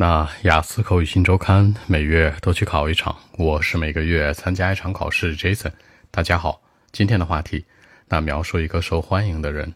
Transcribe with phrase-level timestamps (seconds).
[0.00, 5.36] 那雅思口语新周刊每月都去考一场，我是每个月参加一场考试。
[5.36, 5.72] Jason，
[6.10, 7.66] 大家好，今天的话题，
[8.08, 9.74] 那描述一个受欢迎的人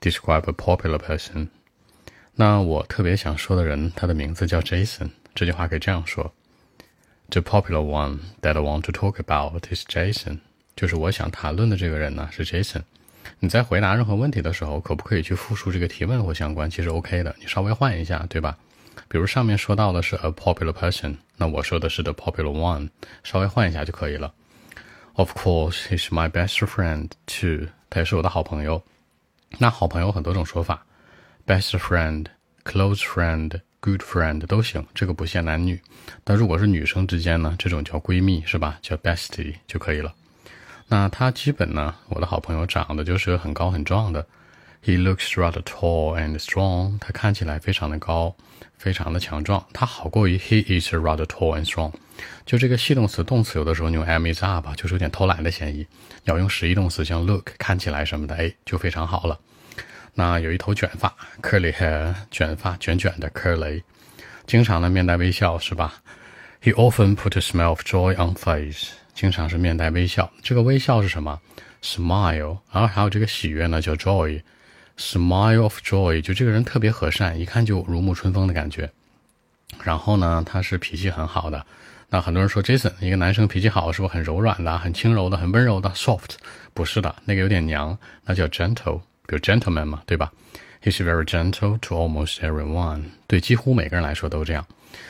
[0.00, 1.48] ，describe a popular person。
[2.34, 5.10] 那我特别想说的人，他的名字叫 Jason。
[5.34, 6.32] 这句话可以这样说
[7.28, 10.38] ：The popular one that I want to talk about is Jason。
[10.74, 12.84] 就是我想谈论的这个人呢是 Jason。
[13.40, 16.70] 你在回答任何问题的时候，可不可以去复述这个提问或相关？
[16.70, 18.56] 其实 OK 的，你稍微换一下，对吧？
[19.08, 22.88] 比如上面说到的是 a popular person，那我说的是 the popular one，
[23.22, 24.32] 稍微换一下就可以了。
[25.14, 27.68] Of course, he's my best friend too。
[27.88, 28.82] 他也是我的好朋友。
[29.58, 30.84] 那好朋友很多种说法
[31.46, 32.26] ，best friend、
[32.64, 35.80] close friend、good friend 都行，这个不限男女。
[36.24, 38.78] 但如果是女生之间呢，这种叫闺蜜是吧？
[38.82, 40.12] 叫 bestie 就可以了。
[40.88, 44.26] 那他基本呢，我的好朋友长得就是很高很壮的。
[44.86, 47.00] He looks rather tall and strong。
[47.00, 48.36] 他看起来非常的高，
[48.78, 49.66] 非常的强壮。
[49.72, 51.92] 他好过于 He is rather tall and strong。
[52.44, 55.84] 就这个系动词、动词，有的时候你用 am is up，就是有点偷懒的嫌疑。
[56.22, 59.36] 要用实义动词，像 look 看起来什么的，哎，就非常好了。
[60.14, 63.82] 那有一头卷发，curly hair，卷发卷卷的 curly，
[64.46, 65.94] 经常的面带微笑，是吧
[66.62, 68.90] ？He often put a smile of joy on face。
[69.14, 70.30] 经常是面带微笑。
[70.44, 71.40] 这个微笑是什么
[71.82, 72.58] ？smile。
[72.70, 74.40] 然后还有这个喜悦呢，叫 joy。
[74.98, 78.90] Smile of joy，就这个人特别和善，一看就如沐春风的感觉。
[79.82, 81.66] 然后呢，他是脾气很好的。
[82.08, 86.36] 那很多人说，Jason 一个男生脾气好，是不是很柔软的、很轻柔的、很温柔的？Soft，
[86.72, 90.32] 不是的，那个有点娘，那叫 gentle，比如 gentleman 嘛，对吧
[90.82, 94.64] ？He's very gentle to almost everyone，对几乎每个人来说都这样。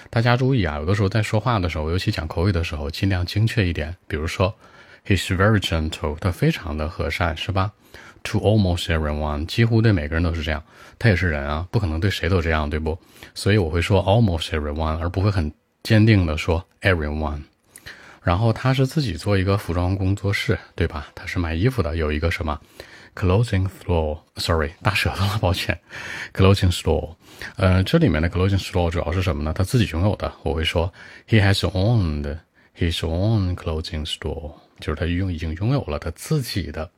[0.08, 3.94] 大家注意啊，有的时候在说话的时候，尤其讲口语的时候，尽量精确一点。
[4.08, 4.54] 比如说
[5.06, 7.72] ，He's very gentle，他非常的和善，是吧
[8.26, 10.62] ？To almost everyone，几乎对每个人都是这样。
[10.98, 12.98] 他也是人啊，不可能对谁都这样，对不？
[13.34, 17.42] 所以我会说 almost everyone，而不会很坚定的说 everyone。
[18.22, 21.06] 然后他是自己做一个服装工作室，对吧？
[21.14, 22.58] 他是卖衣服的，有一个什么
[23.14, 25.78] clothing store？Sorry，大舌头了，抱歉。
[26.34, 27.14] clothing store，
[27.54, 29.52] 呃，这里面的 clothing store 主要是什么呢？
[29.52, 30.32] 他自己拥有的。
[30.42, 30.92] 我会说
[31.28, 32.36] he has owned
[32.76, 36.90] his own clothing store，就是他拥已经拥有了他自己的。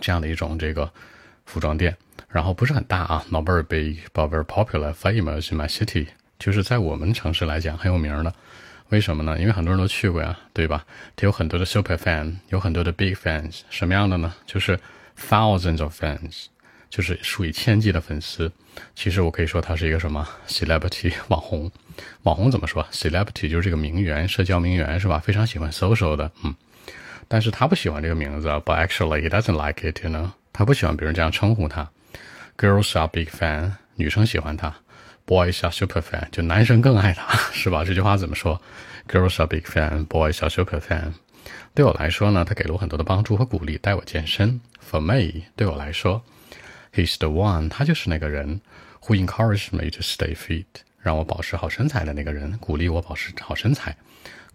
[0.00, 0.90] 这样的一种这个
[1.44, 1.96] 服装店，
[2.28, 6.06] 然后不是很大啊，not very big，but very popular, famous in my city，
[6.38, 8.34] 就是在我们城市来讲很有名的。
[8.90, 9.36] 为什么呢？
[9.38, 10.84] 因为很多人都去过呀，对吧？
[11.16, 14.32] 它有很多的 super fan，有很多的 big fans，什么样的呢？
[14.46, 14.78] 就是
[15.18, 16.46] thousands of fans，
[16.88, 18.50] 就是数以千计的粉丝。
[18.94, 21.68] 其实我可以说它是一个什么 celebrity 网红。
[22.22, 25.18] 网红怎么说？celebrity 就是这个名媛，社交名媛是吧？
[25.18, 26.54] 非常喜欢 social 的，嗯。
[27.28, 30.30] 但是他不喜欢这个名字，but actually he doesn't like it，you know？
[30.52, 31.90] 他不喜欢别人这样称呼他。
[32.56, 34.74] Girls are big fan，女生喜欢他。
[35.26, 37.84] Boys are super fan，就男生更爱他，是吧？
[37.84, 38.62] 这句话怎么说
[39.08, 41.12] ？Girls are big fan，boys are super fan。
[41.74, 44.60] 对我来说呢，他给了我很多的帮助和鼓励，带我健身。
[44.88, 46.24] For me，对我来说
[46.94, 48.60] ，he's the one，他就是那个人
[49.02, 50.64] ，who encouraged me to stay fit，
[51.00, 53.96] 让我保持好身材的那个人，鼓励我保持好身材。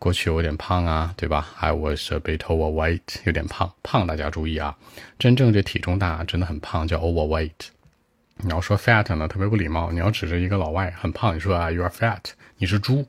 [0.02, 3.72] 过去有点胖啊，对吧？I was a bit overweight，有点胖。
[3.84, 4.76] 胖大家注意啊，
[5.20, 7.52] 真正这体重大真的很胖，叫 overweight。
[8.38, 9.92] 你要说 fat 呢，特别不礼貌。
[9.92, 13.06] 你要指着一个老外很胖，你说啊，you are fat，你是猪，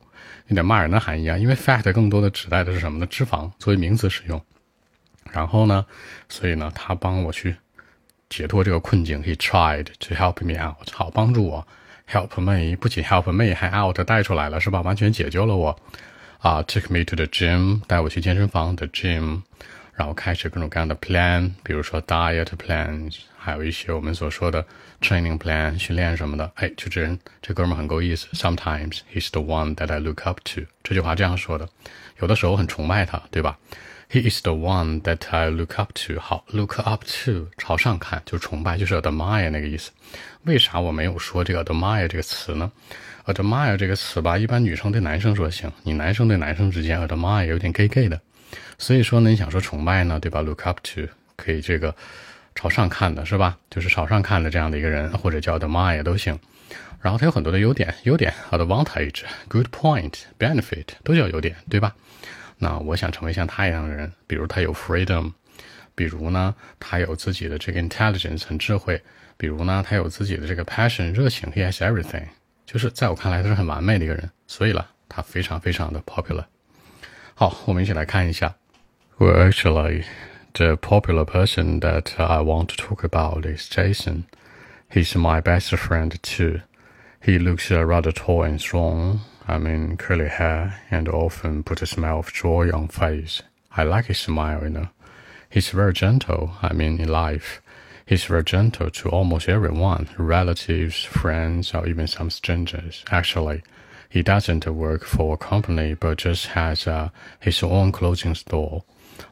[0.48, 1.38] 有点骂人的含义啊。
[1.38, 3.06] 因为 fat 更多的指代的是什么呢？
[3.06, 4.38] 脂肪作为名词使用。
[5.30, 5.86] 然后呢，
[6.28, 7.56] 所以呢，他帮我去
[8.28, 9.22] 解脱这个困境。
[9.22, 11.66] He tried to help me out，好帮助我。
[12.06, 14.82] Help me，不仅 help me，还 out 带出来了，是吧？
[14.82, 15.74] 完全解救了我。
[16.41, 19.41] 啊，take me to the gym，带我去健身房的 gym，
[19.93, 24.65] 然后开始各种各样的 plan，比如说 diet plan，还有一些我们所说的
[25.01, 26.51] training plan，训练什么的。
[26.55, 28.27] 哎，就这人，这哥们很够意思。
[28.33, 30.61] Sometimes he's the one that I look up to。
[30.83, 31.67] 这句话这样说的，
[32.19, 33.57] 有的时候很崇拜他，对吧
[34.12, 36.20] ？He is the one that I look up to。
[36.20, 39.90] 好，look up to，朝上看，就崇拜，就是 admire 那个意思。
[40.44, 42.70] 为啥我没有说这个 admire 这个词呢
[43.24, 48.20] ？admire 这个词吧，一般女生对男生说行，你男生对男生之间 admire 有点 gay gay 的，
[48.76, 51.94] 所以说呢，你想说崇拜呢，对吧？look up to 可以这个
[52.54, 53.56] 朝上看的是吧？
[53.70, 56.38] 就是朝上看的这样的一个人，或者叫 admire 都行。
[57.00, 61.94] 然后它有很多的优点，优点 advantage、good point、benefit 都叫优点，对吧？
[62.61, 65.33] 那我想成为像他一样的人，比如他有 freedom，
[65.95, 69.01] 比如呢，他有自己的这个 intelligence 很智慧，
[69.37, 72.23] 比如呢，他有自己的这个 passion 热情，he has everything。
[72.65, 76.45] 就是在我看来，他是很完美的一个人，所以呢，他非常非常的 popular。
[77.35, 78.55] 好，我们一起来看一下。
[79.19, 80.03] Well, actually,
[80.53, 84.23] the popular person that I want to talk about is Jason.
[84.91, 86.61] He's my best friend too.
[87.19, 89.19] He looks uh, rather tall and strong.
[89.46, 93.42] I mean, curly hair, and often put a smile of joy on face.
[93.76, 94.88] I like his smile, you know.
[95.50, 97.60] He's very gentle, I mean, in life.
[98.06, 103.04] He's very gentle to almost everyone, relatives, friends, or even some strangers.
[103.10, 103.62] Actually,
[104.08, 107.10] he doesn't work for a company, but just has uh,
[107.40, 108.84] his own clothing store.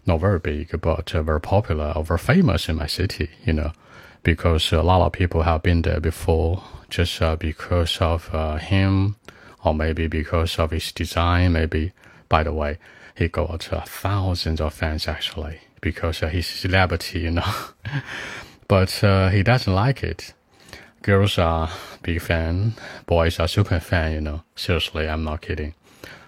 [0.07, 3.73] Not very big, but uh, very popular or very famous in my city, you know,
[4.23, 9.17] because a lot of people have been there before just uh, because of uh, him,
[9.65, 11.93] or maybe because of his design, maybe.
[12.29, 12.79] By the way,
[13.15, 17.55] he got uh, thousands of fans actually because uh, he's a celebrity, you know.
[18.69, 20.33] but uh, he doesn't like it.
[21.03, 21.71] Girls are
[22.03, 22.75] big fan,
[23.07, 24.43] boys are super fan, you know.
[24.55, 25.75] Seriously, I'm not kidding.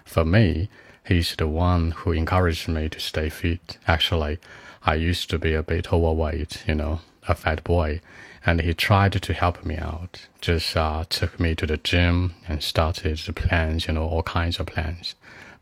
[0.03, 0.69] For me,
[1.05, 3.77] he's the one who encouraged me to stay fit.
[3.87, 4.39] Actually,
[4.83, 8.01] I used to be a bit overweight, you know, a fat boy,
[8.45, 10.27] and he tried to help me out.
[10.41, 14.59] Just uh, took me to the gym and started the plans, you know, all kinds
[14.59, 15.15] of plans,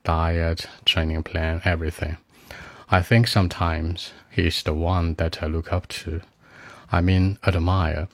[0.04, 2.18] diet, training plan, everything.
[2.90, 6.22] I think sometimes he's the one that I look up to.
[6.92, 8.08] I mean, admire.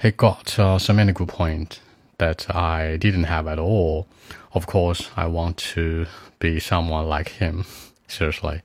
[0.00, 1.80] He got uh, so many good points
[2.18, 4.06] that I didn't have at all.
[4.54, 6.06] Of course, I want to
[6.38, 7.64] be someone like him.
[8.08, 8.62] Seriously,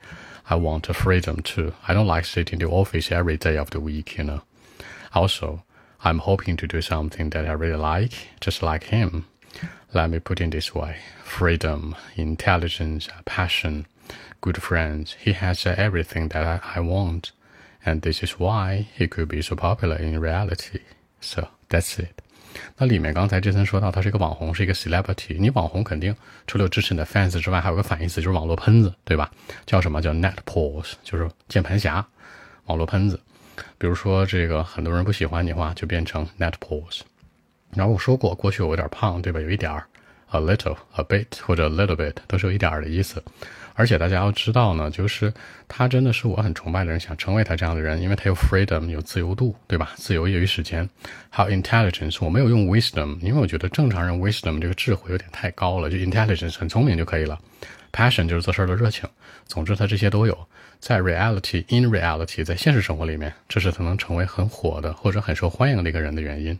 [0.49, 1.73] I want a freedom too.
[1.88, 4.41] I don't like sitting in the office every day of the week, you know.
[5.13, 5.63] Also,
[6.03, 9.25] I'm hoping to do something that I really like, just like him.
[9.94, 13.88] Let me put it this way freedom, intelligence, passion,
[14.41, 15.15] good friends.
[15.19, 17.31] He has everything that I, I want.
[17.85, 20.79] And this is why he could be so popular in reality.
[21.19, 22.21] So that's it.
[22.77, 25.38] 那里面刚才杰森说到，他是一个网红，是一个 celebrity。
[25.39, 26.15] 你网红肯定
[26.45, 29.31] 除了支持你的 fans 之外，还有个反义词，就是网络喷子，对吧？
[29.65, 32.06] 叫什么叫 net pose，就是键盘侠，
[32.65, 33.19] 网络喷子。
[33.77, 37.01] 比如说这个很多人不喜欢你的话，就变成 net pose。
[37.74, 39.39] 然后我说过，过去我有点胖，对吧？
[39.39, 39.86] 有一点儿
[40.29, 43.24] a little、a bit 或者 a little bit 都是有一点儿的意思。
[43.74, 45.31] 而且大家要知道呢，就是
[45.68, 49.91] 他真的是我很崇拜的人，想成为他这样的人，因为他有 freedom，有自由度，对吧？
[49.97, 50.89] 自由业余时间，
[51.29, 52.18] 还有 intelligence。
[52.25, 57.39] 我没有用 wisdom，因为我觉得正常人 wisdom 这个智慧有点太高了，就 intelligence 很聪明就可以了。
[57.91, 59.07] passion 就是做事的热情。
[59.45, 60.35] 总之，他这些都有。
[60.80, 66.59] 在 reality，in reality，在现实生活里面，这是他能成为很火的或者很受欢迎的一个人的原因。